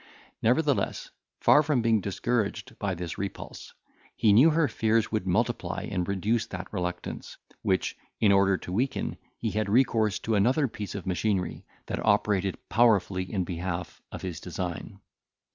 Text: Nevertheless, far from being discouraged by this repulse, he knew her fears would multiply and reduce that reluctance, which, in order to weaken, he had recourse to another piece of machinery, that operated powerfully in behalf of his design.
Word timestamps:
Nevertheless, 0.41 1.11
far 1.41 1.61
from 1.61 1.83
being 1.83 2.01
discouraged 2.01 2.79
by 2.79 2.95
this 2.95 3.19
repulse, 3.19 3.75
he 4.15 4.33
knew 4.33 4.49
her 4.49 4.67
fears 4.67 5.11
would 5.11 5.27
multiply 5.27 5.83
and 5.83 6.07
reduce 6.07 6.47
that 6.47 6.73
reluctance, 6.73 7.37
which, 7.61 7.95
in 8.19 8.31
order 8.31 8.57
to 8.57 8.73
weaken, 8.73 9.17
he 9.37 9.51
had 9.51 9.69
recourse 9.69 10.17
to 10.17 10.33
another 10.33 10.67
piece 10.67 10.95
of 10.95 11.05
machinery, 11.05 11.65
that 11.85 12.03
operated 12.03 12.57
powerfully 12.67 13.31
in 13.31 13.43
behalf 13.43 14.01
of 14.11 14.23
his 14.23 14.39
design. 14.39 14.99